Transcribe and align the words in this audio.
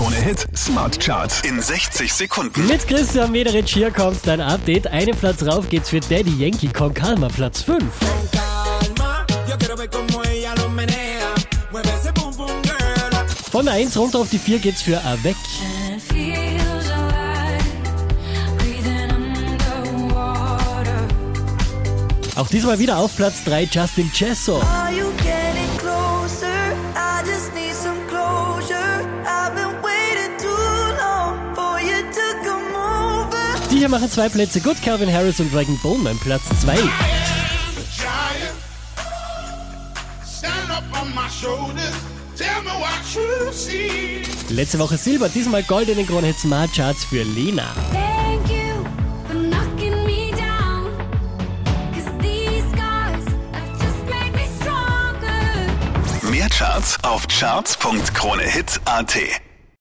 Krone 0.00 0.16
Hit 0.16 0.46
Smart 0.56 0.98
Charts 0.98 1.42
in 1.42 1.60
60 1.60 2.10
Sekunden. 2.10 2.66
Mit 2.66 2.88
Christian 2.88 3.30
Mederich 3.32 3.70
hier 3.70 3.90
kommt 3.90 4.26
dein 4.26 4.40
Update. 4.40 4.86
Einen 4.86 5.14
Platz 5.14 5.42
rauf 5.42 5.68
geht's 5.68 5.90
für 5.90 6.00
Daddy 6.00 6.34
Yankee 6.38 6.68
Con 6.68 6.94
Calma, 6.94 7.28
Platz 7.28 7.60
5. 7.60 7.84
calma. 8.32 9.26
Yo 9.46 9.58
quiero 9.58 9.76
ver 9.76 9.90
cómo 9.90 10.22
ella 10.22 10.54
lo 10.54 10.70
menea. 10.70 11.34
Mueve 11.70 11.90
ese 11.90 12.14
pum 12.14 12.34
pum 12.34 12.46
girl. 12.62 13.26
Von 13.52 13.66
der 13.66 13.74
1 13.74 13.94
runter 13.98 14.20
auf 14.20 14.30
die 14.30 14.38
4 14.38 14.60
geht's 14.60 14.80
für 14.80 15.04
Avec. 15.04 15.36
Auch 22.36 22.48
diesmal 22.48 22.78
wieder 22.78 22.96
auf 22.96 23.14
Platz 23.16 23.44
3 23.44 23.64
Justin 23.64 24.10
Chesso. 24.14 24.62
Die 33.70 33.78
hier 33.78 33.88
machen 33.88 34.10
zwei 34.10 34.28
Plätze 34.28 34.60
gut. 34.60 34.82
Calvin 34.82 35.12
Harris 35.12 35.38
und 35.38 35.54
Dragon 35.54 35.78
Bone 35.82 36.02
mein 36.02 36.18
Platz 36.18 36.42
2. 36.62 36.74
giant. 36.74 36.90
Stand 40.26 40.70
up 40.70 40.82
on 41.00 41.14
my 41.14 41.28
shoulders. 41.28 41.94
Tell 42.36 42.62
me 42.62 42.70
what 42.70 43.14
you 43.14 43.52
see. 43.52 44.22
Letzte 44.48 44.78
Woche 44.78 44.96
Silber, 44.96 45.28
diesmal 45.28 45.62
Gold 45.62 45.88
in 45.88 45.96
den 45.96 46.06
Krone 46.06 46.28
Hit 46.28 46.38
Smart 46.38 46.72
Charts 46.74 47.04
für 47.04 47.22
Lena. 47.22 47.66
Mehr 56.30 56.48
Charts 56.48 56.96
auf 57.02 57.26
charts.kronehit.at. 57.28 59.49